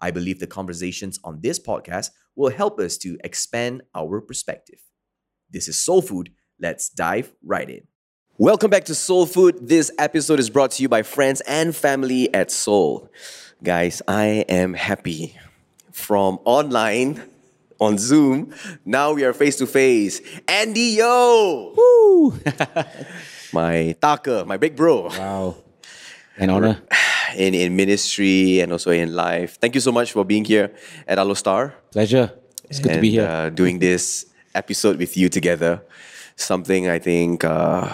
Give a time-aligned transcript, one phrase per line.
[0.00, 4.80] I believe the conversations on this podcast will help us to expand our perspective.
[5.50, 6.30] This is Soul Food.
[6.60, 7.88] Let's dive right in.
[8.36, 9.68] Welcome back to Soul Food.
[9.68, 13.10] This episode is brought to you by friends and family at Soul.
[13.64, 15.36] Guys, I am happy.
[15.90, 17.20] From online
[17.80, 20.20] on Zoom, now we are face to face.
[20.46, 21.74] Andy Yo!
[21.76, 22.38] Woo!
[23.52, 25.08] my taka, my big bro.
[25.08, 25.56] wow.
[26.36, 26.80] An honor.
[27.36, 29.58] In, in ministry and also in life.
[29.60, 30.72] Thank you so much for being here
[31.06, 31.74] at Alor Star.
[31.92, 32.32] Pleasure.
[32.70, 33.26] It's good to be here.
[33.26, 35.82] Uh, doing this episode with you together.
[36.36, 37.92] Something I think uh,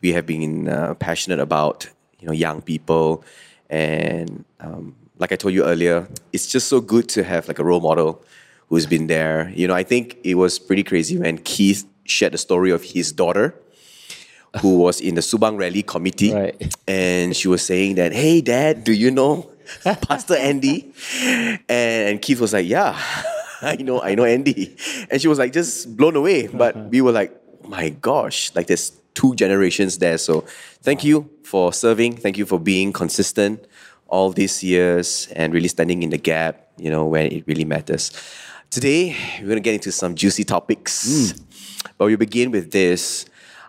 [0.00, 1.88] we have been uh, passionate about.
[2.20, 3.24] You know, young people,
[3.68, 7.64] and um, like I told you earlier, it's just so good to have like a
[7.64, 8.24] role model
[8.68, 9.52] who's been there.
[9.54, 13.12] You know, I think it was pretty crazy when Keith shared the story of his
[13.12, 13.54] daughter.
[14.62, 16.74] Who was in the Subang Rally committee, Right.
[16.88, 19.50] and she was saying that, "Hey, Dad, do you know
[19.84, 20.92] Pastor Andy?"
[21.68, 22.96] And Keith was like, "Yeah,
[23.62, 24.76] I know, I know Andy,"
[25.10, 26.46] and she was like just blown away.
[26.46, 26.88] But uh-huh.
[26.88, 30.44] we were like, oh "My gosh, like there's two generations there." So
[30.82, 32.16] thank you for serving.
[32.16, 33.66] Thank you for being consistent
[34.08, 36.72] all these years and really standing in the gap.
[36.78, 38.10] You know when it really matters.
[38.70, 41.44] Today we're gonna get into some juicy topics, hmm.
[41.98, 43.26] but we begin with this.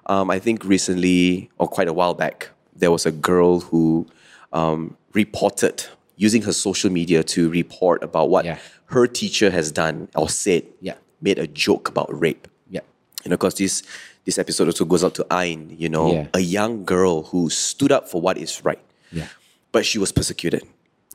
[0.07, 4.07] Um, I think recently, or quite a while back, there was a girl who
[4.53, 8.57] um, reported using her social media to report about what Yeah.
[8.85, 10.95] her teacher has done or said, Yeah.
[11.21, 12.47] made a joke about rape.
[12.69, 12.81] yeah.
[13.23, 13.83] You know, because this
[14.25, 16.27] this episode also goes out to Ain, you know, Yeah.
[16.33, 18.79] a young girl who stood up for what is right,
[19.11, 19.27] Yeah.
[19.71, 20.63] but she was persecuted.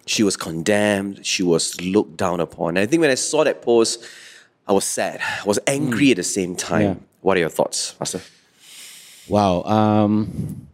[0.06, 1.24] She was condemned.
[1.26, 2.70] She was looked down upon.
[2.70, 4.00] And I think when I saw that post,
[4.66, 5.20] I was sad.
[5.20, 6.82] I was angry at the same time.
[6.82, 6.94] Yeah.
[7.20, 8.20] What are your thoughts, Pastor?
[9.28, 9.62] Wow.
[9.62, 10.68] Um,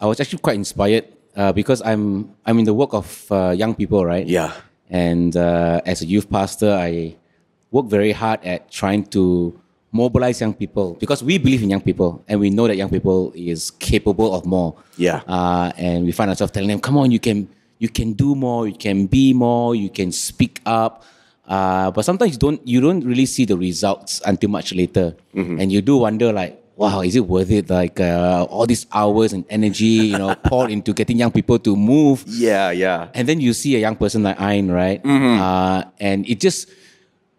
[0.00, 1.04] I was actually quite inspired
[1.36, 4.26] uh, because I'm I'm in the work of uh, young people, right?
[4.26, 4.52] Yeah.
[4.88, 7.14] And uh, as a youth pastor, I
[7.70, 9.54] work very hard at trying to
[9.92, 13.32] mobilize young people because we believe in young people and we know that young people
[13.34, 14.74] is capable of more.
[14.96, 15.22] Yeah.
[15.26, 17.48] Uh, and we find ourselves telling them, "Come on, you can
[17.78, 21.04] you can do more, you can be more, you can speak up."
[21.46, 25.14] Uh, but sometimes you don't you don't really see the results until much later,
[25.60, 27.68] and you do wonder like, wow, is it worth it?
[27.68, 31.76] Like uh, all these hours and energy, you know, poured into getting young people to
[31.76, 32.24] move.
[32.26, 33.08] Yeah, yeah.
[33.12, 35.04] And then you see a young person like Ain, right?
[35.04, 36.70] Uh, and it just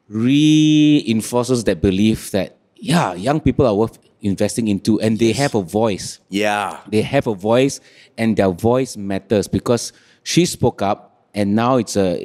[0.07, 5.63] reinforces that belief that, yeah, young people are worth investing into and they have a
[5.63, 6.19] voice.
[6.29, 6.79] Yeah.
[6.87, 7.79] They have a voice
[8.19, 9.91] and their voice matters because
[10.21, 12.19] she spoke up and now it's a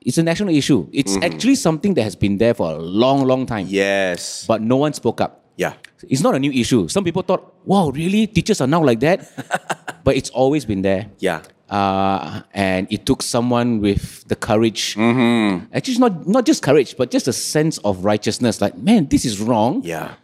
[0.00, 0.88] it's a national issue.
[0.92, 3.66] It's actually something that has been there for a long, long time.
[3.68, 4.46] Yes.
[4.46, 5.45] But no one spoke up.
[5.56, 5.74] Yeah.
[6.08, 6.88] It's not a new issue.
[6.88, 8.26] Some people thought, wow, really?
[8.26, 9.24] Teachers are now like that?
[10.04, 11.40] but it's always been there Yeah.
[11.70, 14.94] uh, and it took someone with the courage.
[14.94, 15.74] Mm-hmm.
[15.74, 18.60] Actually, not not just courage, but just a sense of righteousness.
[18.60, 19.82] Like, man, this is wrong.
[19.82, 20.14] Yeah.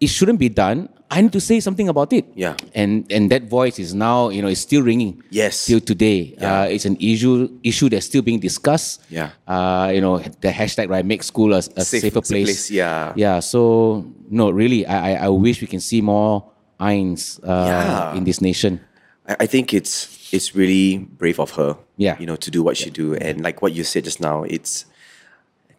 [0.00, 0.88] It shouldn't be done.
[1.10, 2.24] I need to say something about it.
[2.34, 2.56] Yeah.
[2.74, 5.22] And and that voice is now you know it's still ringing.
[5.30, 5.66] Yes.
[5.66, 6.62] Till today, Yeah.
[6.62, 9.02] uh, it's an issue issue that's still being discussed.
[9.08, 9.30] Yeah.
[9.46, 12.46] Uh, you know the hashtag right make school a, a Safe- safer place.
[12.46, 13.12] place, yeah.
[13.14, 13.38] Yeah.
[13.40, 16.50] So no, really, I I, I wish we can see more
[16.80, 18.16] Ains uh, Yeah.
[18.18, 18.80] in this nation.
[19.28, 21.78] I, I think it's it's really brave of her.
[21.96, 22.18] Yeah.
[22.18, 23.14] You know, to do what she do.
[23.14, 24.84] And like what you said just now, it's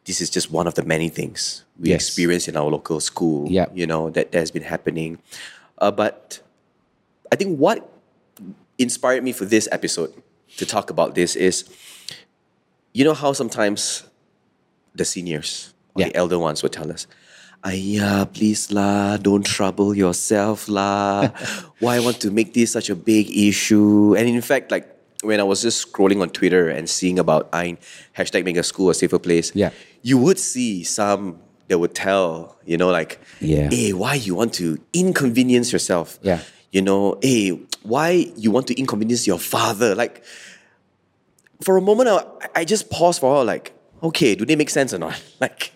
[0.07, 2.07] this is just one of the many things we Yes.
[2.07, 3.45] experience in our local school.
[3.51, 3.68] Yeah.
[3.75, 5.19] You know, that, that has been happening.
[5.78, 6.40] Uh, but
[7.31, 7.84] I think what
[8.79, 10.13] inspired me for this episode
[10.57, 11.68] to talk about this is
[12.95, 14.07] you know how sometimes
[14.95, 16.07] the seniors or Yeah.
[16.09, 17.06] the elder ones would tell us,
[17.65, 21.30] Ayah, please lah, don't trouble yourself lah.
[21.83, 24.15] Why want to make this such a big issue?
[24.18, 24.88] And in fact, like
[25.25, 27.77] when I was just scrolling on Twitter and seeing about Ain,
[28.18, 29.74] hashtag make a school a safer place, Yeah.
[30.09, 31.24] You would see some
[31.68, 33.19] that would tell, you know, like,
[33.54, 33.69] Yeah.
[33.69, 36.07] hey, why you want to inconvenience yourself?
[36.30, 36.39] Yeah.
[36.75, 37.50] You know, hey,
[37.94, 38.09] why
[38.44, 39.89] you want to inconvenience your father?
[39.95, 40.24] Like,
[41.65, 42.21] for a moment, I,
[42.62, 45.15] I just paused for a while, like, okay, do they make sense or not?
[45.42, 45.71] Like,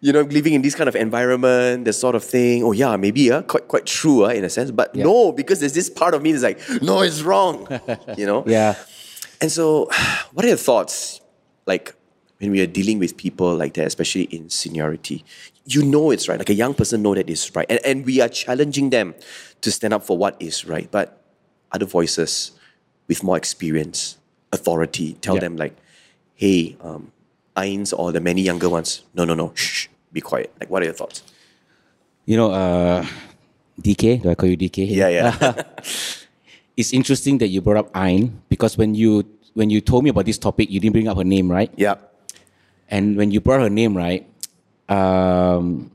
[0.00, 2.62] you know, living in this kind of environment, that sort of thing.
[2.62, 5.04] Oh yeah, maybe uh, quite quite true uh, in a sense, but Yeah.
[5.04, 7.66] no, because there's this part of me that's like, no, it's wrong.
[8.20, 8.44] you know.
[8.56, 8.74] Yeah.
[9.40, 9.88] And so,
[10.34, 11.20] what are your thoughts?
[11.66, 11.94] Like,
[12.38, 15.24] when we are dealing with people like that, especially in seniority,
[15.64, 16.38] you know it's right.
[16.38, 17.66] Like a young person know that it's right.
[17.70, 19.14] And, and we are challenging them
[19.62, 20.90] to stand up for what is right.
[20.90, 21.22] But
[21.72, 22.52] other voices
[23.08, 24.18] with more experience,
[24.52, 25.40] authority, tell Yeah.
[25.40, 25.76] them like,
[26.34, 27.12] hey, um,
[27.56, 30.52] Ains or the many younger ones, no, no, no, shh, be quiet.
[30.60, 31.22] Like, what are your thoughts?
[32.26, 33.06] You know, uh,
[33.80, 34.86] DK, do I call you DK?
[34.90, 35.62] Yeah, yeah.
[36.76, 39.24] It's interesting that you brought up Ain because when you
[39.54, 41.72] when you told me about this topic, you didn't bring up her name, right?
[41.76, 41.94] yeah.
[42.88, 44.26] And when you brought her name, right?
[44.88, 45.90] Um,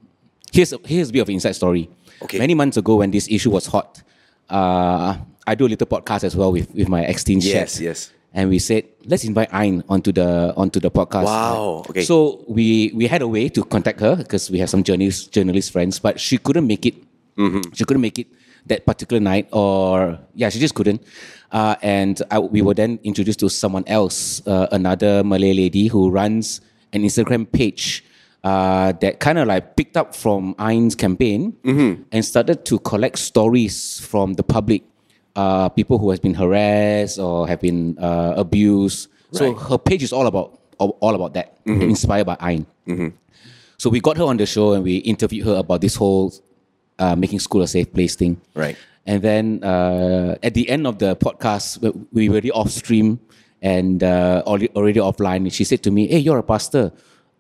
[0.52, 1.90] here's a, here's a bit of an inside story.
[2.22, 2.38] Okay.
[2.38, 4.02] Many months ago, when this issue was hot,
[4.50, 5.18] uh,
[5.48, 7.82] I do a little podcast as well with, with my ex-teen Yes, chef.
[7.82, 8.12] yes.
[8.34, 11.26] And we said, let's invite Ain onto the onto the podcast.
[11.26, 12.04] Wow, okay.
[12.04, 15.72] So we we had a way to contact her because we have some journalist journalist
[15.72, 16.96] friends, but she couldn't make it.
[17.36, 17.74] Mm-hmm.
[17.74, 18.28] She couldn't make it
[18.68, 21.04] that particular night, or yeah, she just couldn't.
[21.52, 26.10] Uh, and I, we were then introduced to someone else, uh, another Malay lady who
[26.10, 26.62] runs
[26.94, 28.04] an Instagram page
[28.44, 32.04] uh, that kind of like picked up from Ain's campaign Mm-hmm.
[32.12, 34.84] and started to collect stories from the public,
[35.36, 39.10] uh, people who has been harassed or have been uh, abused.
[39.32, 42.66] So her page is all about all, about that, inspired by Ain.
[43.78, 46.34] So we got her on the show and we interviewed her about this whole
[47.00, 48.42] uh, making school a safe place thing.
[48.56, 48.76] Right.
[49.06, 53.20] And then uh, at the end of the podcast, we- we were already off stream
[53.62, 55.52] and uh, already, offline.
[55.52, 56.92] She said to me, Hey, you're a pastor.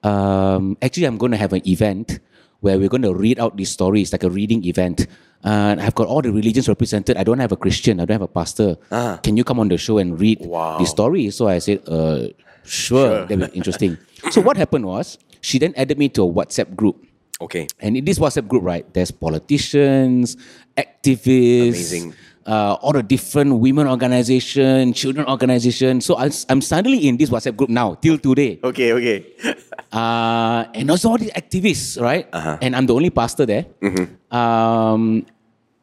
[0.03, 2.19] Um, actually, I'm going to have an event
[2.61, 5.07] where we're going to read out these stories, like a reading event.
[5.43, 7.17] And I've got all the religions represented.
[7.17, 7.99] I don't have a Christian.
[7.99, 8.77] I don't have a pastor.
[9.23, 10.77] Can you come on the show and read Wow.
[10.77, 11.29] the story?
[11.31, 12.27] So I said, uh,
[12.63, 13.97] sure, that'd be interesting.
[14.29, 17.03] so what happened was, she then added me to a WhatsApp group.
[17.41, 17.65] Okay.
[17.79, 20.37] And in this WhatsApp group, right, there's politicians,
[20.77, 22.13] activists, Amazing.
[22.45, 26.01] Uh, all the different women organization, children organization.
[26.01, 28.59] So I, am suddenly in this WhatsApp group now till today.
[28.63, 29.25] Okay, okay.
[29.91, 32.25] Uh, and also all these activists, right?
[32.31, 32.57] Uh-huh.
[32.61, 33.65] And I'm the only pastor there.
[33.81, 34.33] Mm-hmm.
[34.33, 35.25] Um,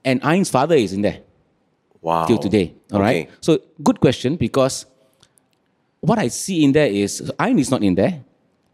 [0.02, 1.20] and Ain's father is in there
[2.00, 2.24] Wow.
[2.24, 2.72] till today.
[2.90, 3.26] All right.
[3.28, 3.36] Okay.
[3.42, 4.86] So good question because
[6.00, 8.24] what I see in there is Ain is not in there,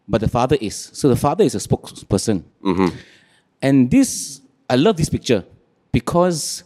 [0.06, 0.90] but the father is.
[0.92, 2.44] So the father is a spokesperson.
[3.60, 4.40] And this,
[4.70, 5.44] I love this picture
[5.90, 6.62] because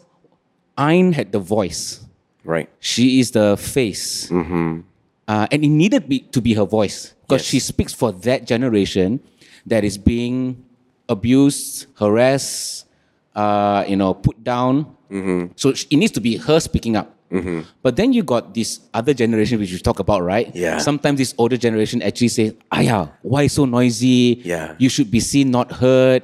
[0.79, 2.01] Ain had the voice.
[2.45, 2.69] Right.
[2.81, 4.29] She is the face.
[4.31, 4.85] Mhm.
[5.27, 7.51] Uh, and it needed be, to be her voice because Yes.
[7.51, 9.21] she speaks for that generation
[9.67, 10.57] that is being
[11.09, 12.87] abused, harassed,
[13.35, 14.87] uh, you know, put down.
[15.11, 15.51] Mhm.
[15.57, 17.13] So it needs to be her speaking up.
[17.31, 17.65] Mhm.
[17.83, 20.49] But then you got this other generation which you talk about, right?
[20.57, 20.79] Yeah.
[20.79, 24.41] Sometimes this older generation actually say, "Aya, why so noisy?
[24.45, 24.65] Yeah.
[24.73, 24.75] Uh-huh.
[24.81, 26.23] You should be seen, not heard.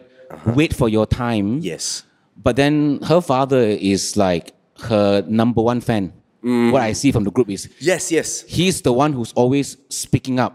[0.57, 2.05] Wait for your time." Yes.
[2.45, 4.53] But then her father is like
[4.83, 6.13] her number one fan.
[6.45, 6.73] Mm.
[6.73, 8.45] What I see from the group is Yes, yes.
[8.47, 10.53] he's the one who's always speaking up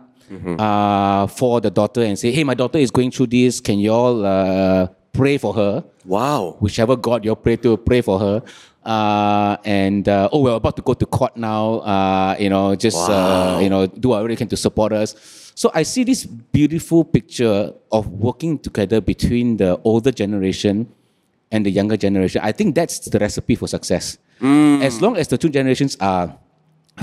[0.59, 3.59] uh, for the daughter and say, "Hey, my daughter is going through this.
[3.59, 5.83] Can you all uh, pray for her?
[6.06, 6.57] Wow.
[6.59, 8.44] Whichever God you pray to, pray for her."
[8.85, 11.80] Uh, and uh, oh, we're about to go to court now.
[11.81, 13.59] Uh, you know, just uh, Wow.
[13.59, 15.15] you know, do whatever you can to support us.
[15.56, 20.88] So I see this beautiful picture of working together between the older generation
[21.51, 22.42] and the younger generation.
[22.44, 24.18] I think that's the recipe for success.
[24.42, 26.38] As long as the two generations are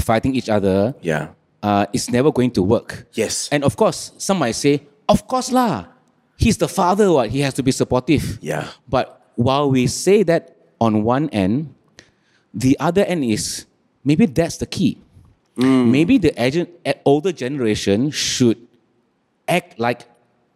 [0.00, 1.28] fighting each other, Yeah.
[1.62, 3.06] uh, it's never going to work.
[3.12, 3.48] Yes.
[3.52, 5.86] And of course, some might say, of course lah,
[6.38, 7.28] he's the father, what?
[7.30, 8.38] He has to be supportive.
[8.40, 8.68] Yeah.
[8.88, 11.74] But while we say that on one end,
[12.54, 13.66] the other end is
[14.04, 14.98] maybe that's the key.
[15.56, 16.68] Maybe the agent,
[17.04, 18.58] older generation should
[19.48, 20.04] act like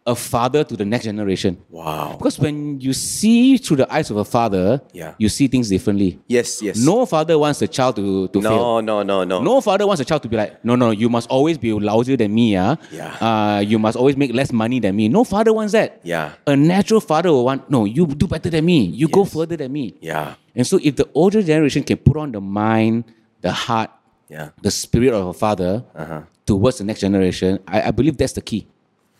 [0.07, 1.57] a father to the next generation.
[1.69, 2.15] Wow.
[2.17, 5.13] Because when you see through the eyes of a father, Yeah.
[5.19, 6.19] you see things differently.
[6.27, 6.77] Yes, yes.
[6.83, 8.81] No father wants the child to, to fail.
[8.81, 9.43] No, no, no, no.
[9.43, 12.17] No father wants a child to be like, no, no, you must always be lousier
[12.17, 12.75] than me, yeah.
[12.91, 13.13] Yeah.
[13.21, 15.07] Uh, you must always make less money than me.
[15.07, 15.99] No father wants that.
[16.03, 16.33] Yeah.
[16.47, 18.85] A natural father will want, no, you do better than me.
[18.85, 19.93] You go further than me.
[20.01, 20.33] Yeah.
[20.55, 23.05] And so, if the older generation can put on the mind,
[23.41, 23.91] the heart,
[24.29, 24.49] Yeah.
[24.63, 26.21] the spirit of a father Uh-huh.
[26.45, 28.65] towards the next generation, I, I believe that's the key.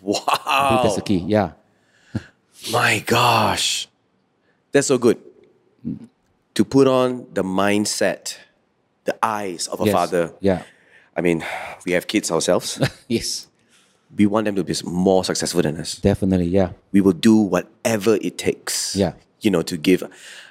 [0.01, 0.81] Wow.
[0.83, 1.19] that's the key.
[1.27, 1.51] Yeah.
[2.71, 3.87] My gosh.
[4.71, 5.17] That's so good.
[6.55, 8.37] To put on the mindset,
[9.05, 9.93] the eyes of a Yes.
[9.93, 10.33] father.
[10.41, 10.63] Yeah.
[11.15, 11.43] I mean,
[11.85, 12.79] we have kids ourselves.
[13.07, 13.47] Yes.
[14.17, 15.95] we want them to be more successful than us.
[15.95, 16.47] Definitely.
[16.47, 16.71] Yeah.
[16.91, 18.95] We will do whatever it takes.
[18.95, 19.13] Yeah.
[19.41, 20.03] You know, to give.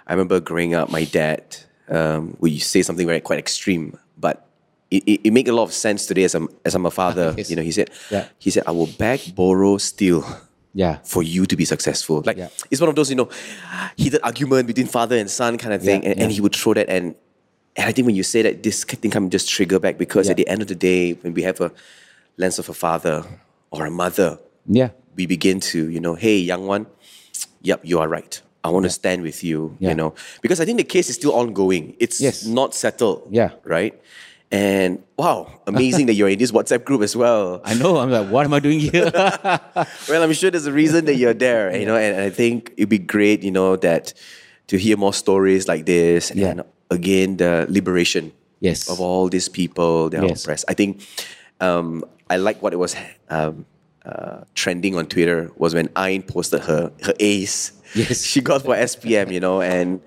[0.06, 1.44] I remember growing up, my dad
[1.88, 4.46] um, would say something very quite extreme, but
[4.90, 7.34] it, it, it make a lot of sense today as I'm as I'm a father.
[7.38, 7.50] Yes.
[7.50, 8.26] You know, he said, Yeah.
[8.38, 10.24] he said, I will beg, borrow, steal
[10.74, 10.98] Yeah.
[11.04, 12.22] for you to be successful.
[12.26, 12.48] Like Yeah.
[12.70, 13.28] it's one of those, you know,
[13.96, 16.02] heated argument between father and son kind of thing.
[16.02, 17.14] Yeah, and, and he would throw that and
[17.76, 20.32] and I think when you say that this thing can just trigger back because Yeah.
[20.32, 21.70] at the end of the day, when we have a
[22.36, 23.24] lens of a father,
[23.70, 24.90] or a mother, Yeah.
[25.14, 26.86] we begin to, you know, hey, young one,
[27.62, 28.40] yep, you are right.
[28.64, 29.90] I want to stand with you, Yeah.
[29.90, 31.94] you know, because I think the case is still ongoing.
[32.00, 32.44] It's Yes.
[32.44, 33.28] not settled.
[33.30, 33.50] Yeah.
[33.64, 33.94] Right.
[34.52, 37.60] And wow, amazing that you're in this WhatsApp group as well.
[37.64, 37.98] I know.
[37.98, 39.10] I'm like, what am I doing here?
[40.08, 42.72] Well, I'm sure there's a reason that you're there, you know, and, and I think
[42.76, 44.12] it'd be great, you know, that
[44.68, 46.48] to hear more stories like this Yeah.
[46.50, 48.90] and again the liberation Yes.
[48.90, 50.42] of all these people that are Yes.
[50.44, 50.64] oppressed.
[50.68, 51.02] I think
[51.60, 52.96] um, I like what it was
[53.30, 53.64] um,
[54.04, 57.72] uh, trending on Twitter was when Ain posted her her A's.
[57.94, 58.24] Yes.
[58.24, 60.00] she got for SPM, you know, and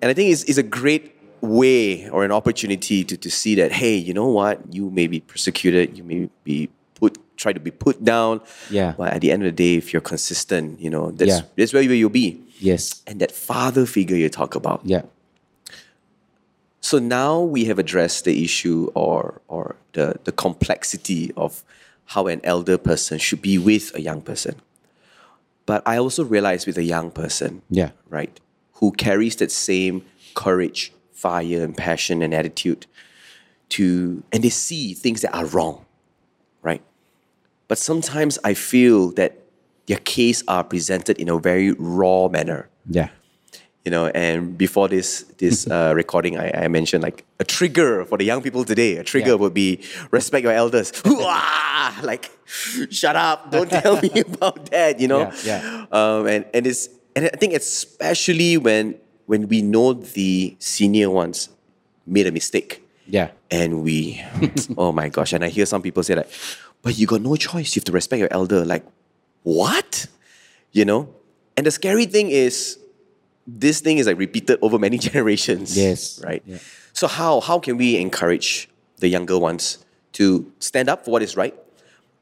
[0.00, 3.72] and I think it's, it's a great way or an opportunity to, to see that
[3.72, 7.70] hey, you know what, you may be persecuted, you may be put try to be
[7.72, 8.94] put down, Yeah.
[8.96, 11.40] but at the end of the day, if you're consistent, you know, that's Yeah.
[11.56, 12.38] that's where you'll be.
[12.60, 13.02] yes.
[13.08, 15.02] And that father figure you talk about, Yeah.
[16.80, 21.62] so now we have addressed the issue or or the, the complexity of
[22.06, 24.54] how an elder person should be with a young person.
[25.66, 27.90] But I also realize with a young person, Yeah.
[28.10, 28.38] right,
[28.74, 30.02] who carries that same
[30.34, 32.86] courage, fire, and passion and attitude
[33.74, 35.76] to and they see things that are wrong,
[36.68, 36.82] right?
[37.68, 39.32] But sometimes I feel that
[39.86, 43.08] their case are presented in a very raw manner Yeah.
[43.84, 48.16] you know and before this this uh, recording I, I mentioned like a trigger for
[48.20, 49.42] the young people today a trigger Yeah.
[49.42, 49.70] would be
[50.14, 50.88] respect your elders
[52.10, 52.30] like
[52.90, 55.86] shut up don't tell me about that you know Yeah, yeah.
[55.98, 58.84] Um, and and it's and I think especially when
[59.26, 61.48] when we know the senior ones
[62.06, 62.78] made a mistake.
[63.06, 63.30] Yeah.
[63.50, 64.22] and we
[64.78, 65.32] oh my gosh.
[65.32, 66.30] And i hear some people say like
[66.82, 67.74] but you got no choice.
[67.74, 68.64] You have to respect your elder.
[68.64, 68.84] Like
[69.42, 70.06] what?
[70.72, 71.08] You know?
[71.56, 72.78] And the scary thing is
[73.46, 75.76] this thing is like repeated over many generations.
[75.76, 76.22] Yes.
[76.24, 76.42] right?
[76.46, 76.58] Yeah.
[76.92, 81.36] so how how can we encourage the younger ones to stand up for what is
[81.36, 81.54] right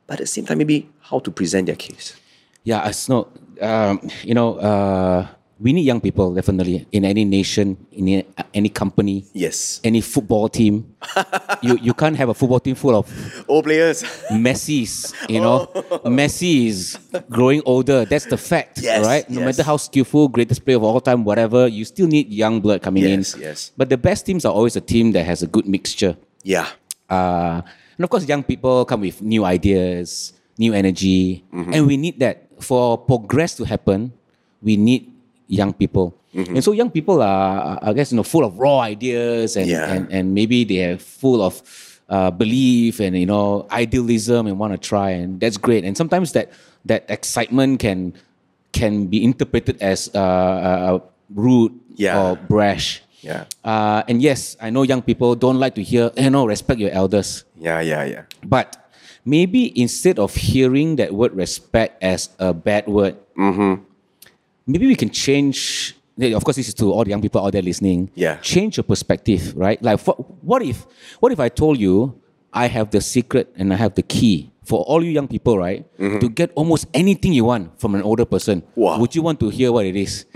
[0.07, 2.17] but at the same time maybe how to present their case?
[2.65, 3.29] Yeah, it's not,
[3.61, 5.27] um, you know, uh,
[5.61, 8.25] we need young people definitely in any nation, in any,
[8.55, 10.95] any company, yes any football team.
[11.63, 13.05] you you can't have a football team full of
[13.49, 14.03] old players
[14.33, 15.13] Messi's.
[15.29, 15.67] You know,
[16.09, 16.99] Messi is
[17.29, 18.05] growing older.
[18.05, 19.29] That's the fact, Yes, right?
[19.29, 19.47] No yes.
[19.59, 23.05] matter how skillful, greatest player of all time, whatever, you still need young blood coming
[23.05, 23.41] Yes, in.
[23.43, 23.73] yes.
[23.77, 26.17] But the best teams are always a team that has a good mixture.
[26.43, 26.69] yeah
[27.11, 27.61] Uh,
[27.99, 31.73] and of course, young people come with new ideas, new energy, Mm-hmm.
[31.75, 34.13] and we need that for progress to happen.
[34.63, 35.11] We need
[35.51, 36.55] young people, Mm-hmm.
[36.55, 39.91] and so young people are, I guess, you know, full of raw ideas, and Yeah.
[39.91, 41.59] and, and maybe they are full of
[42.07, 45.83] uh, belief and you know idealism and want to try, and that's great.
[45.83, 46.55] And sometimes that
[46.87, 48.15] that excitement can
[48.71, 50.99] can be interpreted as uh, uh,
[51.35, 52.15] rude Yeah.
[52.23, 53.03] or brash.
[53.21, 56.79] yeah Uh, and yes, I know young people don't like to hear, you know, respect
[56.81, 57.43] your elders.
[57.59, 58.79] yeah yeah yeah But
[59.27, 63.19] maybe instead of hearing that word respect as a bad word,
[64.73, 65.95] maybe we can change.
[66.21, 68.11] Of course, this is to all the young people out there listening.
[68.15, 68.37] Yeah.
[68.45, 69.81] Change your perspective, right?
[69.83, 70.87] Like, what, what if,
[71.21, 72.21] what if I told you
[72.53, 75.87] I have the secret and I have the key for all you young people, right?
[75.99, 78.63] To get almost anything you want from an older person.
[78.77, 78.99] Wow.
[79.01, 80.27] Would you want to hear what it is?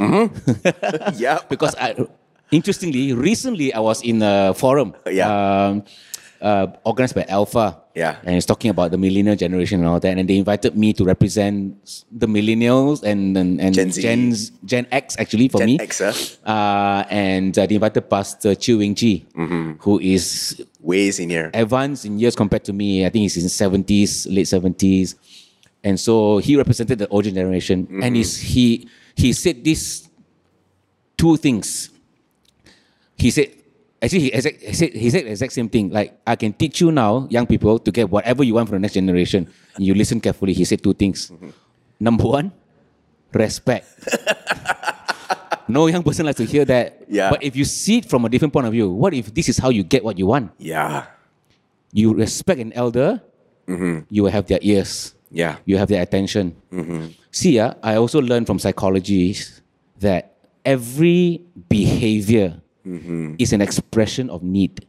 [1.21, 1.95] yeah because I,
[2.51, 5.29] interestingly, recently I was in a forum, Yeah.
[5.29, 5.85] um,
[6.41, 8.19] uh, organized by Alpha, Yeah.
[8.27, 11.05] and he's talking about the millennial generation and all that, and they invited me to
[11.05, 11.79] represent
[12.11, 14.03] the millennials and and, and Gen Z.
[14.03, 14.35] Gen,
[14.65, 16.11] Gen X actually for Gen me, X, huh?
[16.43, 19.79] uh, and uh, they invited Pastor Chew Weng Chee, Mm-hmm.
[19.79, 23.07] who is way senior advanced in years compared to me.
[23.07, 25.15] I think he's in seventies, late seventies,
[25.87, 27.87] and so he represented the older generation.
[27.87, 28.03] Mm-hmm.
[28.03, 30.11] And he's, he he said these
[31.17, 31.91] two things.
[33.17, 33.55] He said,
[34.05, 35.91] actually, he, exact, he said he said the exact same thing.
[35.91, 38.85] Like I can teach you now, young people, to get whatever you want from the
[38.85, 39.49] next generation.
[39.77, 40.53] And you listen carefully.
[40.53, 41.31] He said two things.
[41.31, 41.51] Mm-hmm.
[42.01, 42.53] Number one,
[43.33, 43.89] respect.
[45.69, 47.03] no young person likes to hear that.
[47.09, 47.31] Yeah.
[47.31, 49.59] But if you see it from a different point of view, what if this is
[49.59, 50.53] how you get what you want?
[50.59, 51.07] yeah
[51.95, 53.23] you respect an elder,
[54.11, 56.59] you will have their ears, yeah you have their attention.
[57.31, 59.39] See, ah, I also learned from psychology
[60.01, 60.35] that
[60.67, 63.37] every behavior Mm-hmm.
[63.39, 64.85] is an expression of need.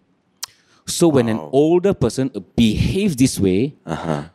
[0.86, 4.30] So when an older person behaves this way, uh-huh.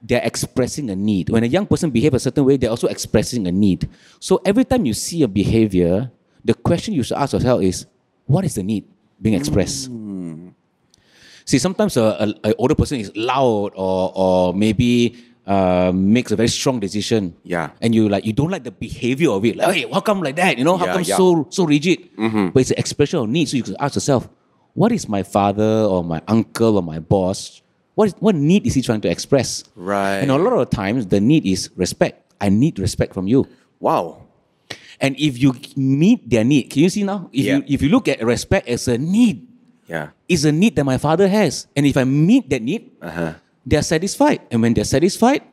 [0.00, 1.28] they're expressing a need.
[1.28, 3.88] When a young person behaves a certain way, they're also expressing a need.
[4.20, 6.10] So every time you see a behavior,
[6.44, 7.86] the question you should ask yourself is,
[8.26, 8.84] what is the need
[9.20, 9.90] being expressed?
[9.90, 10.54] Mm.
[11.44, 15.16] See, sometimes a, a, a older person is loud or or maybe
[15.48, 17.32] uh, makes a very strong decision.
[17.42, 17.70] Yeah.
[17.80, 19.56] And you like you don't like the behavior of it.
[19.56, 20.58] Like, hey, how come like that?
[20.60, 21.16] You know, how Yeah, come yeah.
[21.16, 22.12] so so rigid?
[22.52, 23.48] But it's an expression of need.
[23.48, 24.28] So you can ask yourself,
[24.76, 27.62] what is my father or my uncle or my boss
[27.96, 29.64] what, is, what need is he trying to express?
[29.74, 30.22] Right.
[30.22, 32.30] And a lot of times, the need is respect.
[32.40, 33.48] I need respect from you.
[33.80, 34.22] Wow.
[35.00, 37.26] And if you meet their need, can you see now?
[37.32, 37.56] If, Yeah.
[37.58, 39.48] you, if you look at respect as a need,
[39.90, 40.10] Yeah.
[40.28, 41.66] it's a need that my father has.
[41.74, 43.34] And if I meet that need, Uh-huh.
[43.68, 44.40] They're satisfied.
[44.50, 45.44] And when they're satisfied,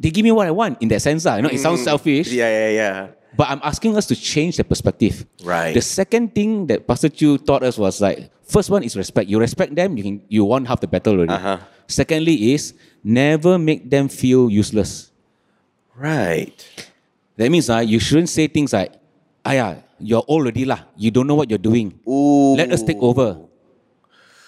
[0.00, 1.28] they give me what I want in that sense.
[1.28, 1.36] lah.
[1.36, 2.32] You know, it sounds selfish.
[2.32, 2.40] Mm.
[2.40, 2.96] Yeah, yeah, yeah.
[3.36, 5.26] But I'm asking us to change the perspective.
[5.44, 5.76] Right.
[5.76, 9.28] The second thing that Pastor Chew taught us was like, first one is respect.
[9.28, 11.36] You respect them, you can you won half the battle already.
[11.36, 11.60] Uh-huh.
[11.86, 12.72] Secondly is
[13.04, 15.12] never make them feel useless.
[15.94, 16.56] Right.
[17.36, 18.96] That means uh, you shouldn't say things like,
[19.44, 20.88] Aya, you're already lah.
[20.96, 22.00] You don't know what you're doing.
[22.08, 22.56] Ooh.
[22.56, 23.44] Let us take over.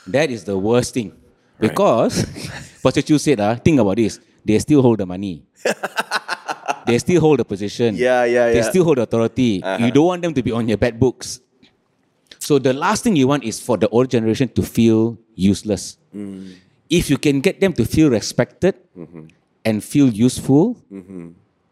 [0.08, 1.12] That is the worst thing.
[1.60, 2.24] Because
[2.82, 4.18] Pastor Chew said, uh, think about this.
[4.44, 5.44] They still hold the money.
[6.86, 7.94] they still hold the position.
[7.96, 8.60] Yeah, yeah, They yeah.
[8.60, 8.70] Uh-huh.
[8.70, 9.62] still hold the authority.
[9.78, 11.40] You don't want them to be on your bad books.
[12.38, 15.98] So the last thing you want is for the old generation to feel useless.
[16.16, 16.54] Mm.
[16.88, 19.28] If you can get them to feel respected Mm-hmm.
[19.64, 20.76] and feel useful,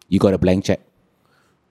[0.09, 0.81] you got a blank check.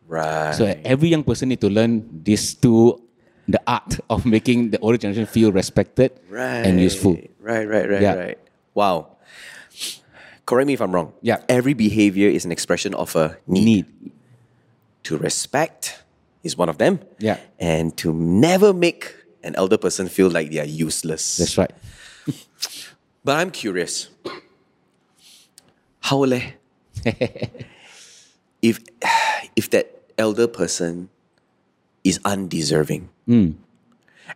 [0.08, 0.54] Right.
[0.54, 3.00] So every young person need to learn these two,
[3.48, 6.66] the art of making the older generation feel respected right.
[6.66, 7.18] and useful.
[7.40, 8.16] Right, right, right, Yeah.
[8.16, 8.38] right.
[8.74, 9.18] Wow.
[10.46, 11.14] Correct me if I'm wrong.
[11.22, 11.42] Yeah.
[11.50, 13.66] Every behavior is an expression of a need.
[13.66, 14.12] Need.
[15.04, 16.04] To respect
[16.44, 17.00] is one of them.
[17.20, 17.40] Yeah.
[17.60, 19.14] And to never make
[19.44, 21.38] an elder person feel like they are useless.
[21.38, 21.72] That's right.
[23.24, 24.08] But I'm curious.
[26.00, 26.52] How leh?
[28.62, 28.80] if
[29.58, 31.10] if that elder person
[32.08, 33.10] is undeserving.
[33.26, 33.52] Hmm.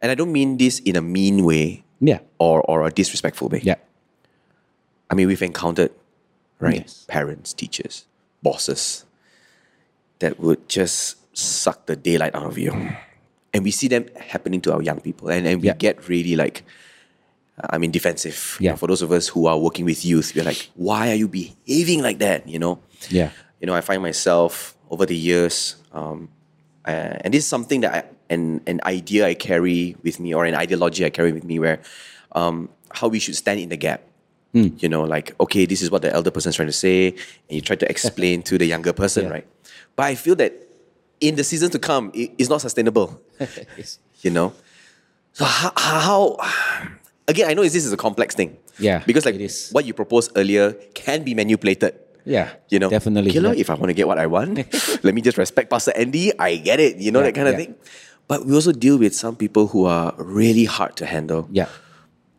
[0.02, 2.20] And I don't mean this in a mean way Yeah.
[2.40, 3.62] or, or a disrespectful way.
[3.64, 3.76] Yeah.
[5.10, 5.92] I mean, we've encountered,
[6.60, 6.82] right?
[6.88, 7.06] Yes.
[7.08, 8.06] Parents, teachers,
[8.42, 9.06] bosses
[10.20, 12.72] that would just suck the daylight out of you.
[13.54, 15.30] And we see them happening to our young people.
[15.30, 15.76] And, and we Yeah.
[15.76, 16.64] get really like,
[17.70, 18.58] I mean, defensive.
[18.60, 18.72] You Yeah.
[18.72, 21.28] know, for those of us who are working with youth, we're like, why are you
[21.28, 22.48] behaving like that?
[22.48, 22.80] You know?
[23.10, 23.32] Yeah.
[23.60, 26.30] You know, I find myself over the years, um,
[26.86, 30.46] uh, and this is something that I, an, an idea I carry with me or
[30.46, 31.82] an ideology I carry with me where
[32.34, 34.02] um, how we should stand in the gap.
[34.54, 37.16] You know, like, okay, this is what the elder person is trying to say, and
[37.50, 39.32] you try to explain to the younger person, Yeah.
[39.32, 39.48] right?
[39.96, 40.52] But I feel that
[41.22, 44.00] in the season to come, it, it's not sustainable, Yes.
[44.22, 44.52] you know?
[45.32, 46.38] So, how, how,
[47.30, 48.58] again, I know this is a complex thing.
[48.78, 49.40] Yeah, Because, like,
[49.72, 51.96] what you proposed earlier can be manipulated.
[52.26, 52.50] Yeah.
[52.70, 53.32] You know, Definitely.
[53.32, 53.62] Killer, Yeah.
[53.62, 54.58] if I want to get what I want,
[55.04, 56.32] let me just respect Pastor Andy.
[56.38, 56.98] I get it.
[56.98, 57.66] You know Yeah, that kind of yeah.
[57.66, 57.76] thing.
[58.28, 61.48] But we also deal with some people who are really hard to handle.
[61.52, 61.68] Yeah.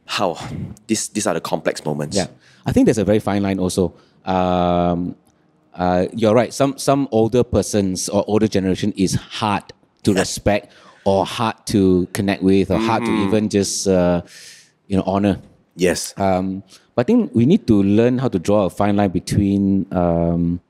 [0.06, 0.38] How?
[0.86, 2.16] These these are the complex moments.
[2.16, 2.26] Yeah,
[2.66, 3.94] I think there's a very fine line also.
[4.24, 5.16] Um,
[5.74, 6.52] uh, you're right.
[6.52, 9.64] Some some older persons or older generation is hard
[10.04, 10.72] to respect
[11.04, 14.22] or hard to connect with or hard to even just uh,
[14.86, 15.40] you know honor.
[15.76, 16.14] Yes.
[16.18, 16.62] Um,
[16.94, 20.60] but I think we need to learn how to draw a fine line between um,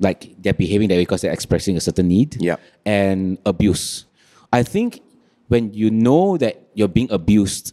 [0.00, 2.56] like they're behaving that way because they're expressing a certain need Yeah.
[2.84, 4.04] and abuse.
[4.52, 5.00] I think
[5.48, 7.72] when you know that you're being abused,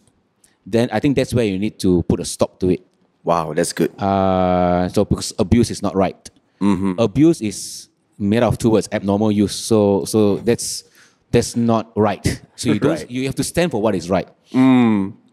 [0.64, 2.80] then I think that's where you need to put a stop to it.
[3.24, 3.90] wow, that's good.
[4.00, 6.30] Uh, so because abuse is not right.
[6.98, 9.54] Abuse is made of two words: abnormal use.
[9.54, 10.84] So so that's
[11.32, 12.22] that's not right.
[12.56, 13.10] So you don't Right.
[13.10, 14.28] you have to stand for what is right.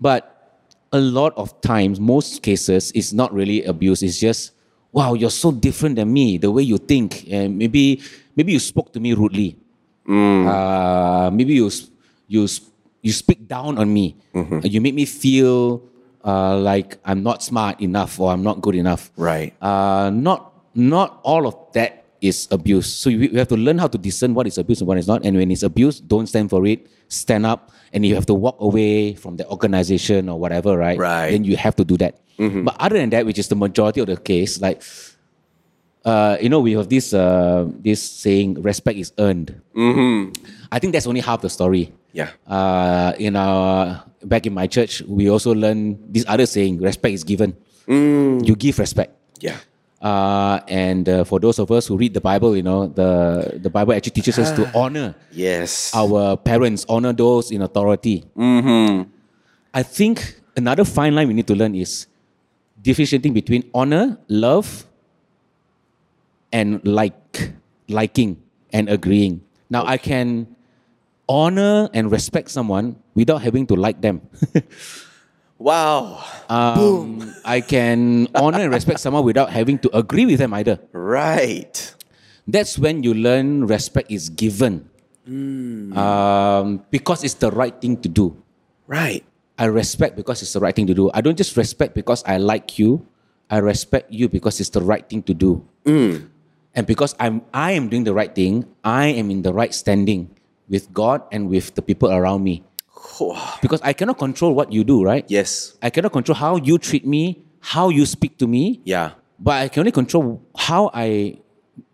[0.01, 0.32] But
[0.93, 4.03] a lot of times, most cases, it's not really abuse.
[4.03, 4.53] It's just
[4.93, 6.37] wow, you're so different than me.
[6.37, 7.99] The way you think, and maybe
[8.37, 9.57] maybe you spoke to me rudely.
[10.47, 11.69] Uh, maybe you
[12.27, 12.47] you
[13.01, 14.15] you speak down on me.
[14.63, 15.81] You make me feel
[16.23, 19.11] uh, like I'm not smart enough or I'm not good enough.
[19.17, 19.51] Right.
[19.61, 22.87] Uh, not not all of that is abuse.
[22.87, 25.07] So we, we have to learn how to discern what is abuse and what is
[25.07, 25.25] not.
[25.25, 26.87] And when it's abuse, don't stand for it.
[27.13, 30.77] Stand up, and you have to walk away from the organization or whatever.
[30.77, 30.97] Right.
[30.97, 31.31] Right.
[31.31, 32.17] Then you have to do that.
[32.65, 34.81] But other than that, which is the majority of the case, like
[36.05, 39.55] uh, you know, we have this uh, this saying, respect is earned.
[40.71, 41.93] I think that's only half the story.
[42.11, 42.31] Yeah.
[42.47, 47.23] Uh, in our back in my church, we also learn this other saying, respect is
[47.23, 47.55] given.
[48.43, 49.15] You give respect.
[49.39, 49.57] Yeah.
[50.03, 53.69] Uh, and uh, for those of us who read the Bible, you know, the, the
[53.69, 55.95] Bible actually teaches us to honor Yes.
[55.95, 58.25] our parents, honor those in authority.
[59.73, 62.07] I think another fine line we need to learn is
[62.81, 64.85] differentiating between honor, love,
[66.51, 67.53] and like,
[67.87, 69.41] liking and agreeing.
[69.69, 70.53] Now, I can
[71.29, 74.19] honor and respect someone without having to like them.
[75.63, 76.19] Wow.
[76.51, 80.75] Um, I can honor and respect someone without having to agree with them either.
[80.91, 81.71] Right.
[82.43, 84.91] That's when you learn respect is given.
[85.95, 88.35] Um, because it's the right thing to do.
[88.91, 89.23] Right.
[89.57, 91.07] I respect because it's the right thing to do.
[91.13, 93.07] I don't just respect because I like you.
[93.49, 95.63] I respect you because it's the right thing to do.
[96.75, 100.35] And because I'm I am doing the right thing, I am in the right standing
[100.67, 102.67] with God and with the people around me.
[103.61, 105.25] Because I cannot control what you do, right?
[105.27, 105.75] yes.
[105.81, 109.11] I cannot control how you treat me, how you speak to me, Yeah.
[109.39, 111.37] but I can only control how I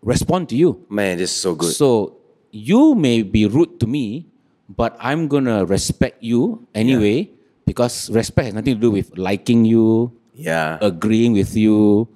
[0.02, 0.86] respond to you.
[0.88, 1.72] Man, this is so good.
[1.74, 2.16] So
[2.50, 4.26] you may be rude to me,
[4.70, 7.30] but I'm gonna respect you anyway
[7.66, 10.78] because respect has nothing to do with liking you, yeah.
[10.80, 12.08] agreeing with you.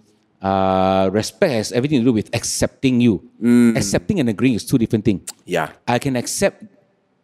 [0.44, 3.22] Uh, respect has everything to do with accepting you.
[3.40, 3.76] Mm.
[3.76, 5.24] Accepting and agreeing is two different things.
[5.46, 5.72] yeah.
[5.88, 6.62] I can accept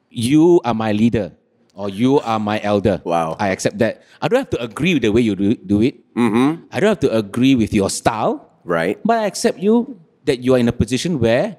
[0.09, 1.30] you are my leader
[1.74, 3.00] or you are my elder.
[3.04, 3.37] Wow.
[3.38, 4.02] I accept that.
[4.20, 5.96] I don't have to agree with the way you do, do it.
[6.14, 6.64] Mm-hmm.
[6.72, 8.98] I don't have to agree with your style, Right.
[9.04, 11.56] but I accept you that you are in a position where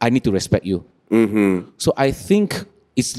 [0.00, 0.84] I need to respect you.
[1.10, 1.70] Mm-hmm.
[1.78, 3.18] So I think it's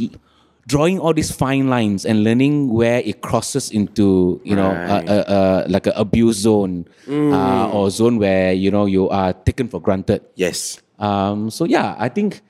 [0.67, 5.09] drawing all these fine lines and learning where it crosses into you know Right.
[5.09, 9.67] a, a, like an abuse zone uh, or zone where you know you are taken
[9.67, 10.21] for granted.
[10.35, 10.79] Yes.
[10.99, 12.41] Um, so yeah, I think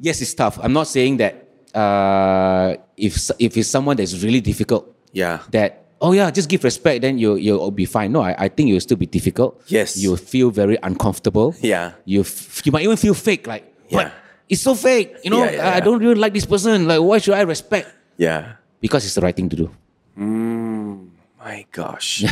[0.00, 0.58] yes, it's tough.
[0.60, 5.40] I'm not saying that uh, if if it's someone that's really difficult, Yeah.
[5.50, 8.12] that oh yeah, just give respect, then you you'll be fine.
[8.12, 9.60] No, I, I think you'll still be difficult.
[9.68, 9.96] Yes.
[9.96, 11.54] you'll feel very uncomfortable.
[11.60, 11.92] Yeah.
[12.04, 14.04] you f- you might even feel fake, like Yeah.
[14.04, 14.12] but
[14.48, 15.16] it's so fake.
[15.24, 16.86] You know, Yeah, yeah, I, I don't really like this person.
[16.88, 17.88] Like, why should I respect?
[18.16, 18.54] Yeah.
[18.80, 19.70] Because it's the right thing to do.
[21.38, 22.24] My gosh.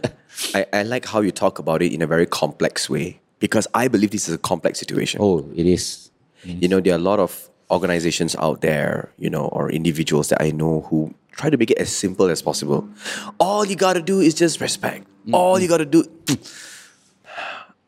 [0.54, 3.88] I, I like how you talk about it in a very complex way because I
[3.88, 5.20] believe this is a complex situation.
[5.22, 6.10] Oh, it is.
[6.44, 10.42] You know, there are a lot of organizations out there, you know, or individuals that
[10.42, 12.88] I know who try to make it as simple as possible.
[13.38, 15.06] All you gotta do is just respect.
[15.24, 15.34] Mm-hmm.
[15.34, 16.04] All you gotta do.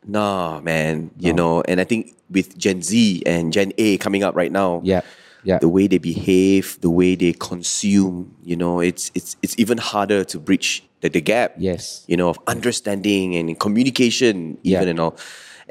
[0.05, 1.11] nah, man.
[1.19, 4.81] You know, and I think with Gen Z and Gen A coming up right now,
[4.83, 5.01] Yeah,
[5.43, 9.77] yeah, the way they behave, the way they consume, you know, it's it's it's even
[9.77, 11.53] harder to bridge the, the gap.
[11.57, 12.05] Yes.
[12.07, 14.89] You know, of understanding and communication, even Yeah.
[14.89, 15.17] and all.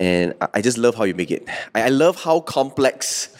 [0.02, 1.46] And I- just love how you make it.
[1.78, 3.30] I I love how complex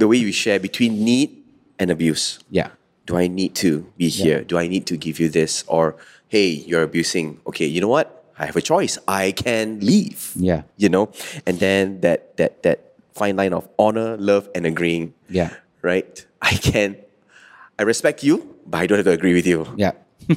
[0.00, 1.28] the way you share between need
[1.76, 2.40] and abuse.
[2.48, 2.72] yeah,
[3.04, 4.40] Do I need to be here?
[4.44, 5.64] Do I need to give you this?
[5.68, 5.96] Or
[6.32, 7.40] hey, you're abusing.
[7.48, 8.08] Okay, you know what?
[8.40, 8.96] I have a choice.
[9.04, 10.32] I can leave.
[10.36, 10.62] Yeah.
[10.80, 11.12] You know?
[11.46, 12.78] And then that that that
[13.12, 15.50] fine line of honor, love, and agreeing yeah,
[15.82, 16.08] right?
[16.40, 16.96] I can,
[17.78, 19.66] I respect you, but I don't have to agree with you.
[19.76, 19.92] yeah.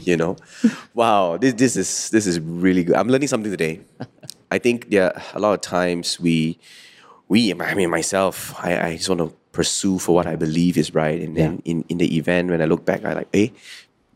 [0.09, 0.35] you know,
[0.97, 2.95] wow, this this is this is really good.
[2.97, 3.81] I'm learning something today.
[4.51, 6.59] I think there are a lot of times we,
[7.29, 10.93] we, I mean myself, I, I just want to pursue for what I believe is
[10.93, 13.53] right, and then in in the event when I look back, I like, hey,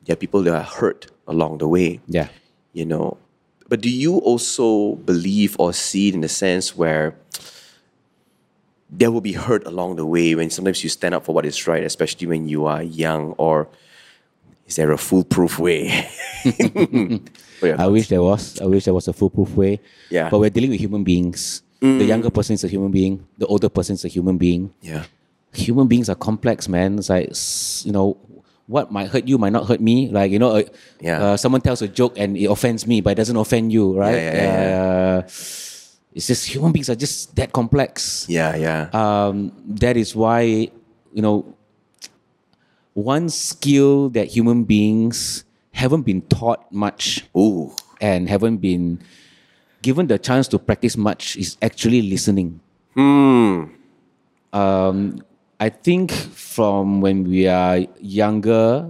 [0.04, 2.28] there are people that are hurt along the way yeah.
[2.74, 3.17] you know.
[3.67, 7.15] But do you also believe or see it in the sense where
[8.89, 11.67] there will be hurt along the way when sometimes you stand up for what is
[11.67, 13.67] right, especially when you are young, or
[14.67, 16.08] is there a foolproof way?
[17.73, 18.62] I wish there was.
[18.62, 19.80] I wish there was a foolproof way.
[20.12, 20.30] Yeah.
[20.30, 21.62] But we're dealing with human beings.
[21.82, 23.28] The younger person is a human being.
[23.38, 24.73] The older person is a human being.
[24.82, 25.04] yeah,
[25.54, 26.97] Human beings are complex, man.
[26.97, 27.30] It's like
[27.86, 28.17] you know,
[28.65, 30.10] what might hurt you might not hurt me.
[30.10, 30.63] Like you know, uh,
[30.99, 31.21] Yeah.
[31.21, 34.17] uh, someone tells a joke and it offends me, but it doesn't offend you, right?
[34.17, 35.21] Yeah, yeah, Uh,
[36.17, 38.25] it's just human beings are just that complex.
[38.28, 40.41] yeah, yeah, Um, that is why
[41.13, 41.45] you know
[42.93, 45.44] one skill that human beings
[45.75, 49.03] haven't been taught much ooh, and haven't been
[49.83, 52.59] given the chance to practice much is actually listening.
[52.95, 53.75] hmm,
[54.55, 55.19] Um,
[55.59, 58.88] I think from when we are younger,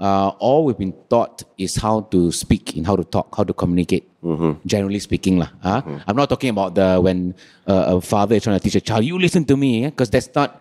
[0.00, 3.52] uh, all we've been taught is how to speak and how to talk, how to
[3.56, 4.04] communicate.
[4.64, 5.52] Generally speaking, lah.
[5.60, 5.80] Huh?
[6.08, 7.36] I'm not talking about the when
[7.68, 10.32] uh, a father is trying to teach a child, you listen to me, because that's
[10.32, 10.60] not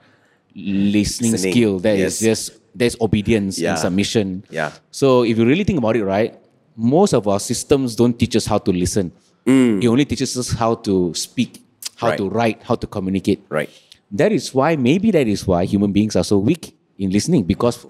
[0.55, 1.73] listening, Listening, skill.
[1.79, 2.19] That is yes.
[2.19, 3.71] just there's obedience Yeah.
[3.71, 4.43] and submission.
[4.49, 4.71] Yeah.
[4.91, 6.33] So if you really think about it, right,
[6.75, 9.11] most of our systems don't teach us how to listen.
[9.45, 11.61] It only teaches us how to speak,
[11.99, 12.09] how Mm.
[12.09, 12.17] Right.
[12.17, 13.41] to write, how to communicate.
[13.49, 13.69] right,
[14.13, 17.85] That is why, maybe that is why human beings are so weak in listening because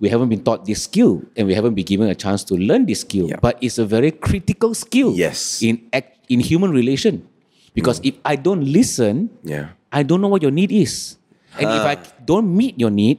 [0.00, 2.86] we haven't been taught this skill and we haven't been given a chance to learn
[2.86, 3.28] this skill.
[3.28, 3.36] Yeah.
[3.42, 5.60] But it's a very critical skill Yes.
[5.60, 7.26] in act, in human relation.
[7.74, 11.18] Because if I don't listen, yeah, I don't know what your need is.
[11.58, 13.18] And if I don't meet your need,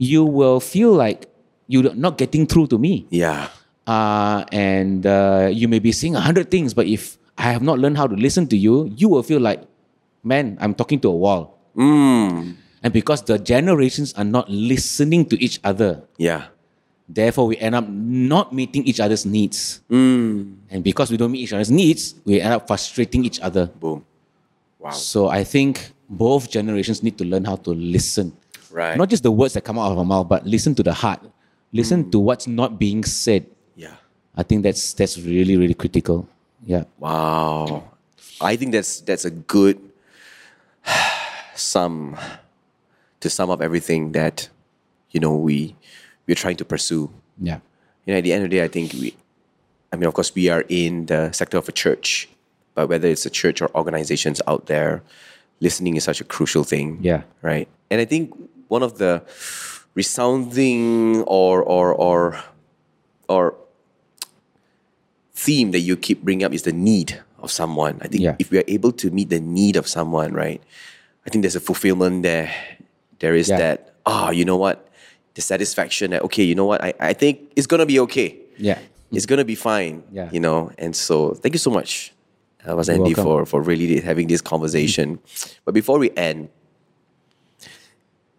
[0.00, 1.28] you will feel like
[1.68, 3.04] you're not getting through to me.
[3.12, 3.52] yeah,
[3.86, 7.76] Uh, and uh, you may be saying a hundred things, but if I have not
[7.82, 9.60] learned how to listen to you, you will feel like,
[10.22, 11.58] man, I'm talking to a wall.
[11.76, 16.48] mm, And because the generations are not listening to each other, yeah,
[17.10, 19.82] therefore we end up not meeting each other's needs.
[19.90, 23.66] mm, And because we don't meet each other's needs, we end up frustrating each other.
[23.82, 24.04] boom,
[24.78, 28.32] wow, So I think both generations need to learn how to listen.
[28.70, 30.92] Right, Not just the words that come out of our mouth, but listen to the
[30.92, 31.20] heart.
[31.72, 32.12] Listen Mm.
[32.12, 33.46] to what's not being said.
[33.76, 33.94] Yeah.
[34.36, 36.28] I think that's that's really really critical.
[36.66, 36.84] Yeah.
[36.98, 37.84] Wow.
[38.40, 39.78] I think that's that's a good
[41.54, 42.16] sum
[43.20, 44.48] to sum up everything that
[45.10, 45.76] you know we
[46.26, 47.10] we're trying to pursue.
[47.40, 47.60] Yeah.
[48.06, 49.14] You know, at the end of the day, I think we,
[49.92, 52.28] I mean, of course, we are in the sector of a church,
[52.74, 55.02] but whether it's a church or organizations out there,
[55.60, 56.98] listening is such a crucial thing.
[57.02, 57.22] Yeah.
[57.42, 57.68] Right.
[57.90, 58.32] And I think
[58.70, 59.22] one of the
[59.94, 62.38] resounding or or or
[63.28, 63.54] or
[65.34, 67.98] theme that you keep bringing up is the need of someone.
[68.02, 68.36] I think Yeah.
[68.38, 70.60] if we are able to meet the need of someone, right,
[71.26, 72.50] I think there's a fulfillment there.
[73.18, 73.58] There is Yeah.
[73.58, 74.86] that, ah, you know what?
[75.34, 76.82] The satisfaction that, okay, you know what?
[76.84, 78.36] I, I think it's going to be okay.
[78.58, 78.78] Yeah.
[79.12, 80.02] It's going to be fine.
[80.12, 80.28] Yeah.
[80.32, 82.12] You know, and so thank you so much,
[82.68, 85.18] uh, was Andy, for, for really having this conversation.
[85.64, 86.48] But before we end,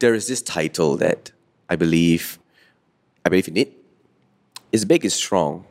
[0.02, 1.32] there is this title that
[1.70, 2.38] I believe,
[3.26, 3.72] I believe in it.
[4.72, 5.66] It's big, it's strong.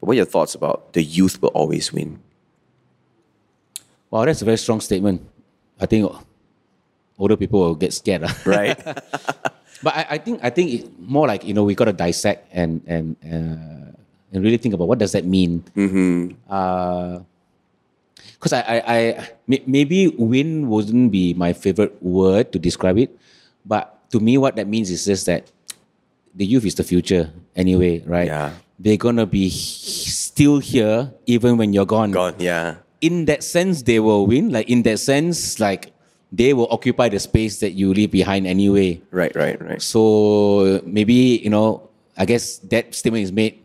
[0.00, 2.20] But what are your thoughts about the youth will always win?
[4.10, 5.20] Wow, that's a very strong statement.
[5.80, 6.10] I think
[7.18, 8.22] older people will get scared.
[8.24, 8.32] ah.
[8.46, 8.78] Right?
[9.82, 12.48] But I, I think I think it more like you know we got to dissect
[12.52, 13.92] and and uh,
[14.32, 15.64] and really think about what does that mean.
[18.34, 23.10] Because I, I, I maybe win wouldn't be my favorite word to describe it,
[23.64, 25.50] but to me what that means is just that
[26.34, 28.26] the youth is the future anyway, right?
[28.26, 28.52] Yeah.
[28.78, 32.76] They're gonna be still here even when you're gone Gone, yeah.
[33.00, 35.92] in that sense they will win like in that sense like
[36.32, 39.80] they will occupy the space that you leave behind anyway Right, right, right.
[39.80, 43.62] so maybe you know i guess that statement is made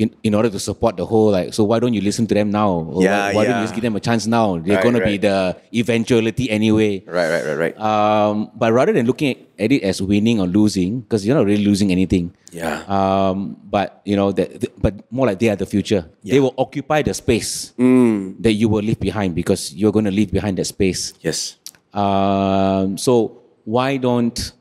[0.00, 2.48] in, in order to support the whole like so why don't you listen to them
[2.50, 2.70] now?
[2.88, 4.56] Or Yeah, why, why don't you just give them a chance now?
[4.56, 7.04] They're Right, going to be the eventuality anyway.
[7.04, 7.74] Right, right, right, right.
[7.78, 11.64] um, but rather than looking at it as winning or losing because you're not really
[11.64, 12.32] losing anything.
[12.50, 12.80] Yeah.
[12.88, 16.08] um, but you know that but more like they are the future.
[16.24, 18.40] They will occupy the space Mm.
[18.42, 21.12] that you will leave behind because you're going to leave behind that space.
[21.20, 21.60] Yes.
[21.92, 24.52] um, so why don't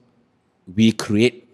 [0.75, 1.47] we create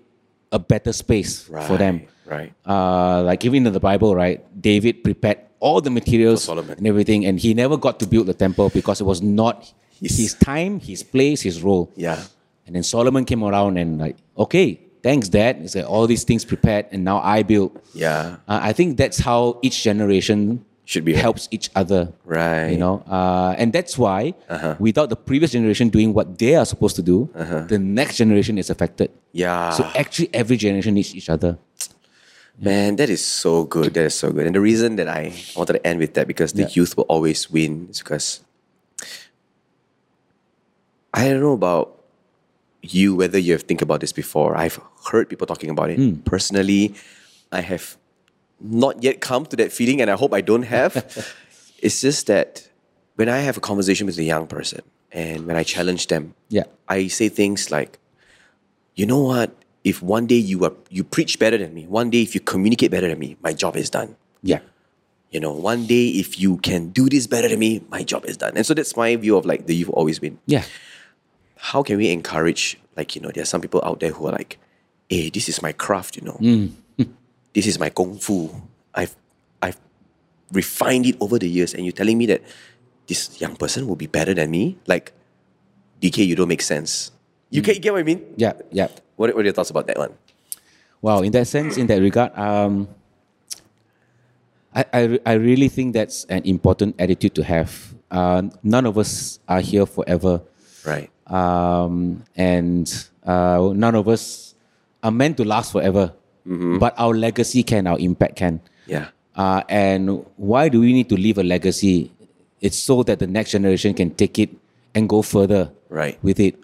[0.52, 2.52] a better space for them Right.
[2.66, 7.40] uh, like even in the bible right david prepared all the materials and everything and
[7.40, 11.02] he never got to build the temple because it was not His- his time his
[11.04, 12.20] place his role Yeah.
[12.68, 15.58] and then Solomon came around and like, okay, thanks, Dad.
[15.62, 17.78] He said all these things prepared, and now I build.
[17.94, 18.42] Yeah.
[18.50, 21.14] Uh, I think that's how each generation Should be.
[21.14, 22.10] helps each other.
[22.26, 22.70] Right.
[22.74, 24.34] You know, uh, and that's why
[24.82, 27.30] without the previous generation doing what they are supposed to do,
[27.70, 29.10] the next generation is affected.
[29.32, 29.70] Yeah.
[29.78, 31.58] So actually, every generation needs each other.
[32.60, 33.94] Man, that is so good.
[33.94, 34.46] That is so good.
[34.48, 36.70] And the reason that I wanted to end with that because the Yeah.
[36.72, 38.42] youth will always win is because
[41.14, 42.02] I don't know about
[42.82, 44.56] you whether you have think about this before.
[44.56, 44.80] I've
[45.12, 45.98] heard people talking about it.
[45.98, 46.16] Hmm.
[46.24, 46.94] Personally,
[47.52, 47.98] I have
[48.60, 50.94] not yet come to that feeling, and I hope I don't have.
[51.80, 52.70] it's just that
[53.16, 56.66] when I have a conversation with a young person and when I challenge them, Yeah.
[56.88, 57.98] I say things like,
[58.96, 59.52] you know what?
[59.86, 62.90] If one day you are you preach better than me, one day if you communicate
[62.90, 64.18] better than me, my job is done.
[64.42, 64.60] Yeah.
[65.30, 68.36] You know, one day if you can do this better than me, my job is
[68.36, 68.58] done.
[68.58, 70.40] And so that's my view of like the you've always been.
[70.48, 70.64] Yeah.
[71.58, 74.32] How can we encourage, like, you know, there are some people out there who are
[74.32, 74.58] like,
[75.10, 76.38] hey, this is my craft, you know.
[76.42, 76.72] Mm.
[77.54, 78.50] this is my kung fu.
[78.94, 79.16] I've
[79.62, 79.80] I've
[80.52, 82.42] refined it over the years, and you're telling me that
[83.08, 84.78] this young person will be better than me?
[84.88, 85.14] Like,
[86.02, 87.12] DK, you don't make sense.
[87.50, 87.66] You mm.
[87.66, 88.34] get, get what I mean?
[88.36, 88.54] Yeah.
[88.72, 88.88] Yeah.
[89.16, 90.14] What, what are your thoughts about that one?
[91.02, 92.88] Wow, in that sense, in that regard, um,
[94.74, 97.94] I, I, I really think that's an important attitude to have.
[98.12, 100.42] Uh, none of us are here forever,
[100.86, 101.10] Right.
[101.28, 102.86] um, and
[103.24, 104.56] uh, none of us
[105.04, 106.14] are meant to last forever.
[106.48, 108.62] But our legacy can, our impact can.
[108.86, 109.08] Yeah.
[109.36, 112.12] Uh, and why do we need to leave a legacy?
[112.62, 114.52] It's so that the next generation can take it
[114.94, 116.20] and go further Right.
[116.22, 116.56] with it.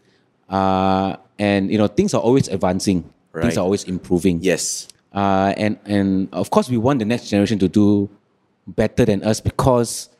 [0.47, 3.01] Uh, and you know, things are always advancing.
[3.34, 3.41] Right.
[3.49, 4.39] Things are always improving.
[4.45, 4.88] Yes.
[5.10, 8.08] Uh, and and of course, we want the next generation to do
[8.67, 10.13] better than us because,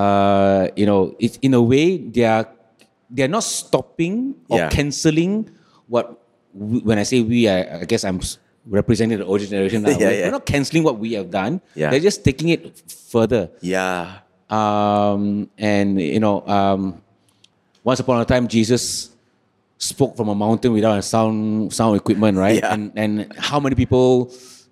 [0.00, 2.48] uh, you know, it's in a way they are
[3.12, 4.68] they are not stopping or Yeah.
[4.72, 5.52] canceling
[5.92, 6.18] what.
[6.52, 8.20] We, when I say we, I, I guess I'm
[8.68, 9.82] representing the older generation.
[9.88, 9.96] Now.
[9.96, 10.24] Yeah, we're, yeah.
[10.28, 11.60] we're not canceling what we have done.
[11.74, 11.88] Yeah.
[11.88, 12.76] They're just taking it
[13.08, 13.48] further.
[13.64, 14.20] Yeah.
[14.52, 17.00] Um, and you know, um,
[17.84, 19.11] once upon a time, Jesus
[19.82, 22.62] spoke from a mountain without a sound sound equipment, right?
[22.62, 22.72] Yeah.
[22.74, 23.10] And and
[23.50, 24.30] how many people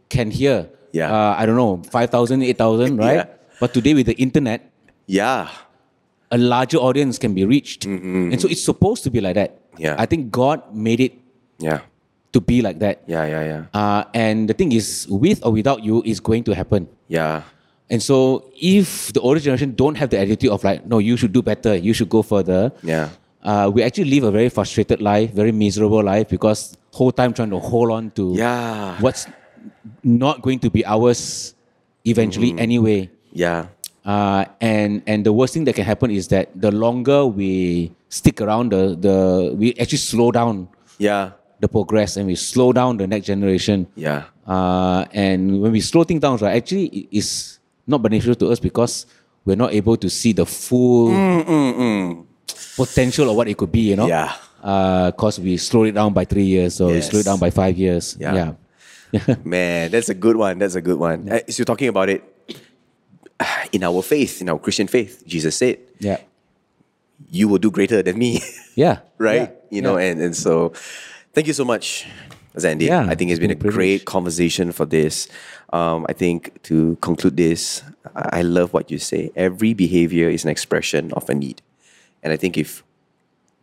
[0.09, 0.71] can hear?
[0.95, 1.11] Yeah.
[1.11, 3.27] Uh, I don't know, 5,000, 8,000, right?
[3.27, 3.59] Yeah.
[3.61, 4.71] But today with the internet,
[5.07, 5.51] Yeah.
[6.31, 9.51] a larger audience can be reached, and so it's supposed to be like that.
[9.75, 9.83] Mm-hmm.
[9.83, 9.95] Yeah.
[9.99, 11.15] I think God made it
[11.59, 11.81] Yeah.
[12.35, 13.03] to be like that.
[13.07, 13.63] Yeah, yeah, yeah.
[13.75, 16.87] Uh, and the thing is, with or without you, it's going to happen.
[17.11, 17.43] Yeah.
[17.91, 21.33] And so, if the older generation don't have the attitude of like, no, you should
[21.35, 23.11] do better, you should go further, Yeah.
[23.43, 27.51] Uh, we actually live a very frustrated life, very miserable life because whole time trying
[27.51, 28.97] to hold on to Yeah.
[29.01, 29.27] what's
[30.03, 31.55] not going to be ours
[32.05, 33.11] eventually anyway.
[33.33, 33.67] Yeah.
[34.05, 38.41] Uh, and and the worst thing that can happen is that the longer we stick
[38.41, 39.17] around, the the
[39.55, 41.33] we actually slow down Yeah.
[41.61, 43.87] the progress and we slow down the next generation.
[43.95, 44.25] Yeah.
[44.49, 48.59] Uh, and when we slow things down, right, actually it is not beneficial to us
[48.59, 49.05] because
[49.45, 51.13] we're not able to see the full
[52.77, 54.07] potential of what it could be, you know?
[54.07, 54.33] Yeah.
[54.63, 57.51] Uh because we slowed it down by three years or we slowed it down by
[57.51, 58.17] five years.
[58.21, 58.55] Yeah.
[59.13, 59.35] Yeah.
[59.45, 60.59] Man, that's a good one.
[60.59, 61.29] That's a good one.
[61.29, 62.23] Uh, So you're talking about it
[63.73, 65.23] in our faith, in our Christian faith.
[65.27, 66.19] Jesus said, Yeah.
[67.31, 68.41] "You will do greater than me."
[68.77, 68.99] Yeah.
[69.19, 69.51] right?
[69.51, 69.77] Yeah.
[69.77, 70.11] You know, Yeah.
[70.13, 70.73] and and so
[71.35, 72.07] thank you so much,
[72.65, 72.87] Andy.
[72.87, 75.29] Yeah, I think it's been a been a great conversation for this.
[75.73, 77.83] Um, I think to conclude this,
[78.15, 79.31] I love what you say.
[79.37, 81.63] Every behavior is an expression of a need,
[82.23, 82.83] and I think if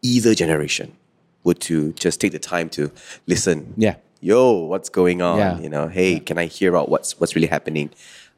[0.02, 0.96] either generation
[1.43, 2.91] were to just take the time to
[3.26, 3.96] listen, Yeah.
[4.22, 5.38] yo, what's going on?
[5.38, 5.60] Yeah.
[5.60, 7.89] You know, hey, can I hear out what's what's really happening?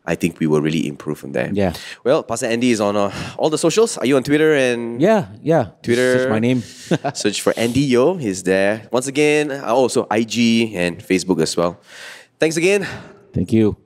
[0.06, 1.52] I think we will really improve from there.
[1.54, 1.74] Yeah.
[2.04, 3.98] Well, Pastor Andy is on uh, all the socials.
[3.98, 5.28] Are you on Twitter and Yeah.
[5.44, 5.72] Yeah.
[5.84, 6.18] Twitter.
[6.20, 6.62] Search my name.
[7.14, 8.16] Search for Andy Yo.
[8.16, 8.88] He's there.
[8.92, 11.80] Once again, uh, also IG and Facebook as well.
[12.40, 12.88] Thanks again.
[13.34, 13.78] Thank you.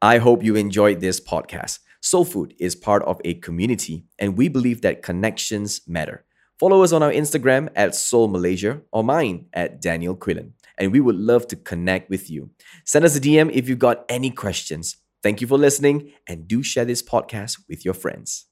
[0.00, 1.80] I hope you enjoyed this podcast.
[2.08, 6.24] Soul Food is part of a community, and we believe that connections matter.
[6.58, 11.00] Follow us on our Instagram at Soul Malaysia or mine at Daniel Quillen, and we
[11.00, 12.48] would love to connect with you.
[12.86, 14.96] Send us a DM if you've got any questions.
[15.22, 18.47] Thank you for listening, and do share this podcast with your friends.